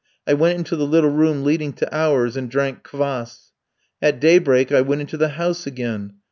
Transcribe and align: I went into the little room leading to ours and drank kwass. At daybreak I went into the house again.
I 0.25 0.33
went 0.33 0.57
into 0.57 0.75
the 0.75 0.87
little 0.87 1.11
room 1.11 1.43
leading 1.43 1.73
to 1.73 1.95
ours 1.95 2.35
and 2.35 2.49
drank 2.49 2.81
kwass. 2.81 3.51
At 4.01 4.19
daybreak 4.19 4.71
I 4.71 4.81
went 4.81 5.01
into 5.01 5.15
the 5.15 5.29
house 5.37 5.67
again. 5.67 6.13